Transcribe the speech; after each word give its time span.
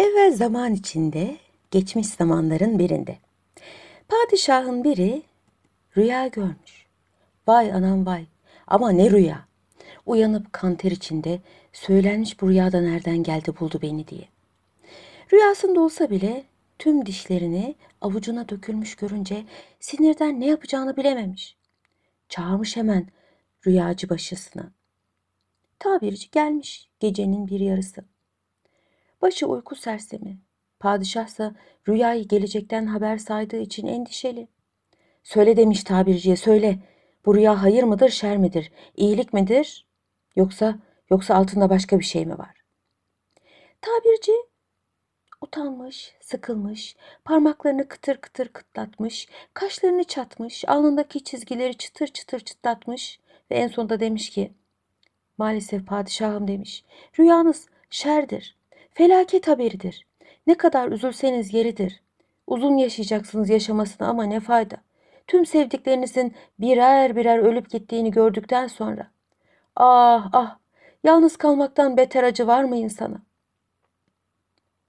Evvel 0.00 0.32
zaman 0.32 0.74
içinde, 0.74 1.36
geçmiş 1.70 2.06
zamanların 2.06 2.78
birinde. 2.78 3.18
Padişahın 4.08 4.84
biri 4.84 5.22
rüya 5.96 6.26
görmüş. 6.26 6.86
Vay 7.46 7.72
anam 7.72 8.06
vay 8.06 8.26
ama 8.66 8.90
ne 8.90 9.10
rüya. 9.10 9.48
Uyanıp 10.06 10.52
kanter 10.52 10.90
içinde 10.90 11.40
söylenmiş 11.72 12.40
bu 12.40 12.48
rüyada 12.48 12.80
nereden 12.80 13.22
geldi 13.22 13.52
buldu 13.60 13.78
beni 13.82 14.08
diye. 14.08 14.28
Rüyasında 15.32 15.80
olsa 15.80 16.10
bile 16.10 16.44
tüm 16.78 17.06
dişlerini 17.06 17.74
avucuna 18.00 18.48
dökülmüş 18.48 18.94
görünce 18.96 19.44
sinirden 19.80 20.40
ne 20.40 20.46
yapacağını 20.46 20.96
bilememiş. 20.96 21.56
Çağırmış 22.28 22.76
hemen 22.76 23.06
rüyacı 23.66 24.08
başısına. 24.08 24.70
Tabirci 25.78 26.30
gelmiş 26.30 26.88
gecenin 27.00 27.48
bir 27.48 27.60
yarısı. 27.60 28.09
Başı 29.22 29.46
uyku 29.46 29.74
sersemi. 29.74 30.38
Padişahsa 30.80 31.54
rüyayı 31.88 32.28
gelecekten 32.28 32.86
haber 32.86 33.18
saydığı 33.18 33.60
için 33.60 33.86
endişeli. 33.86 34.48
Söyle 35.22 35.56
demiş 35.56 35.84
tabirciye 35.84 36.36
söyle. 36.36 36.78
Bu 37.26 37.34
rüya 37.34 37.62
hayır 37.62 37.82
mıdır 37.82 38.08
şer 38.08 38.36
midir? 38.36 38.72
İyilik 38.96 39.32
midir? 39.32 39.86
Yoksa 40.36 40.78
yoksa 41.10 41.34
altında 41.34 41.70
başka 41.70 41.98
bir 41.98 42.04
şey 42.04 42.26
mi 42.26 42.38
var? 42.38 42.56
Tabirci 43.80 44.32
utanmış, 45.40 46.14
sıkılmış, 46.20 46.96
parmaklarını 47.24 47.88
kıtır 47.88 48.16
kıtır 48.16 48.48
kıtlatmış, 48.48 49.28
kaşlarını 49.54 50.04
çatmış, 50.04 50.64
alnındaki 50.68 51.24
çizgileri 51.24 51.76
çıtır 51.76 52.06
çıtır 52.06 52.40
çıtlatmış 52.40 53.20
ve 53.50 53.54
en 53.54 53.68
sonunda 53.68 54.00
demiş 54.00 54.30
ki 54.30 54.52
Maalesef 55.40 55.86
padişahım 55.86 56.48
demiş. 56.48 56.84
Rüyanız 57.18 57.66
şerdir. 57.90 58.56
Felaket 58.90 59.48
haberidir. 59.48 60.06
Ne 60.46 60.54
kadar 60.56 60.88
üzülseniz 60.88 61.54
yeridir. 61.54 62.02
Uzun 62.46 62.76
yaşayacaksınız 62.76 63.50
yaşamasına 63.50 64.08
ama 64.08 64.24
ne 64.24 64.40
fayda. 64.40 64.76
Tüm 65.26 65.46
sevdiklerinizin 65.46 66.34
birer 66.58 67.16
birer 67.16 67.38
ölüp 67.38 67.70
gittiğini 67.70 68.10
gördükten 68.10 68.66
sonra. 68.66 69.10
Ah 69.76 70.28
ah 70.32 70.58
yalnız 71.04 71.36
kalmaktan 71.36 71.96
beter 71.96 72.24
acı 72.24 72.46
var 72.46 72.64
mı 72.64 72.76
insana? 72.76 73.22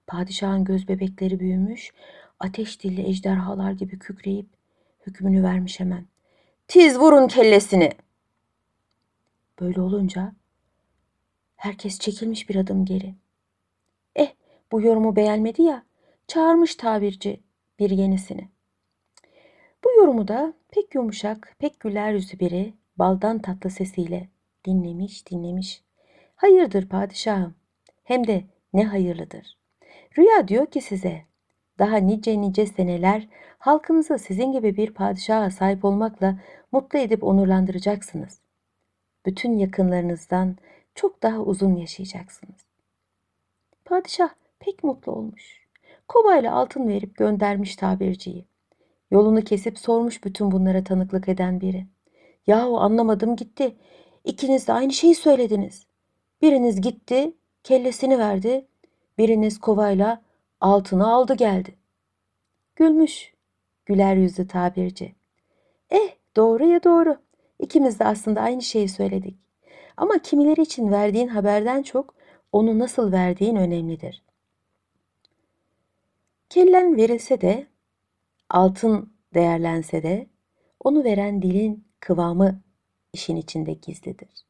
Padişahın 0.06 0.64
göz 0.64 0.88
bebekleri 0.88 1.40
büyümüş, 1.40 1.92
ateş 2.40 2.82
dilli 2.82 3.08
ejderhalar 3.08 3.72
gibi 3.72 3.98
kükreyip 3.98 4.46
hükmünü 5.06 5.42
vermiş 5.42 5.80
hemen. 5.80 6.06
Tiz 6.68 6.98
vurun 6.98 7.28
kellesini. 7.28 7.92
Böyle 9.60 9.80
olunca 9.80 10.32
herkes 11.56 11.98
çekilmiş 11.98 12.48
bir 12.48 12.56
adım 12.56 12.84
geri. 12.84 13.14
Bu 14.72 14.82
yorumu 14.82 15.16
beğenmedi 15.16 15.62
ya 15.62 15.82
çağırmış 16.26 16.76
tabirci 16.76 17.40
bir 17.78 17.90
yenisini. 17.90 18.48
Bu 19.84 19.92
yorumu 19.92 20.28
da 20.28 20.54
pek 20.68 20.94
yumuşak, 20.94 21.56
pek 21.58 21.80
güler 21.80 22.12
yüzü 22.12 22.38
biri 22.38 22.74
baldan 22.96 23.38
tatlı 23.38 23.70
sesiyle 23.70 24.28
dinlemiş 24.64 25.30
dinlemiş. 25.30 25.82
Hayırdır 26.36 26.88
padişahım 26.88 27.54
hem 28.04 28.26
de 28.26 28.44
ne 28.72 28.84
hayırlıdır. 28.84 29.58
Rüya 30.18 30.48
diyor 30.48 30.66
ki 30.66 30.80
size 30.80 31.22
daha 31.78 31.96
nice 31.96 32.40
nice 32.40 32.66
seneler 32.66 33.28
halkınızı 33.58 34.18
sizin 34.18 34.52
gibi 34.52 34.76
bir 34.76 34.94
padişaha 34.94 35.50
sahip 35.50 35.84
olmakla 35.84 36.38
mutlu 36.72 36.98
edip 36.98 37.24
onurlandıracaksınız. 37.24 38.40
Bütün 39.26 39.58
yakınlarınızdan 39.58 40.56
çok 40.94 41.22
daha 41.22 41.38
uzun 41.38 41.76
yaşayacaksınız. 41.76 42.66
Padişah 43.84 44.41
pek 44.64 44.84
mutlu 44.84 45.12
olmuş. 45.12 45.62
Kovayla 46.08 46.54
altın 46.54 46.88
verip 46.88 47.16
göndermiş 47.16 47.76
tabirciyi. 47.76 48.44
Yolunu 49.10 49.40
kesip 49.40 49.78
sormuş 49.78 50.24
bütün 50.24 50.50
bunlara 50.50 50.84
tanıklık 50.84 51.28
eden 51.28 51.60
biri. 51.60 51.86
Yahu 52.46 52.78
anlamadım 52.78 53.36
gitti. 53.36 53.76
İkiniz 54.24 54.68
de 54.68 54.72
aynı 54.72 54.92
şeyi 54.92 55.14
söylediniz. 55.14 55.86
Biriniz 56.42 56.80
gitti, 56.80 57.32
kellesini 57.64 58.18
verdi. 58.18 58.66
Biriniz 59.18 59.60
kovayla 59.60 60.22
altını 60.60 61.12
aldı 61.12 61.34
geldi. 61.34 61.74
Gülmüş, 62.76 63.34
güler 63.86 64.16
yüzlü 64.16 64.46
tabirci. 64.46 65.14
Eh 65.90 66.10
doğru 66.36 66.66
ya 66.66 66.84
doğru. 66.84 67.16
İkimiz 67.58 68.00
de 68.00 68.04
aslında 68.04 68.40
aynı 68.40 68.62
şeyi 68.62 68.88
söyledik. 68.88 69.36
Ama 69.96 70.18
kimileri 70.18 70.62
için 70.62 70.92
verdiğin 70.92 71.28
haberden 71.28 71.82
çok 71.82 72.14
onu 72.52 72.78
nasıl 72.78 73.12
verdiğin 73.12 73.56
önemlidir. 73.56 74.22
Kellen 76.52 76.96
verilse 76.96 77.40
de, 77.40 77.66
altın 78.48 79.12
değerlense 79.34 80.02
de, 80.02 80.26
onu 80.80 81.04
veren 81.04 81.42
dilin 81.42 81.88
kıvamı 82.00 82.62
işin 83.12 83.36
içinde 83.36 83.72
gizlidir. 83.72 84.46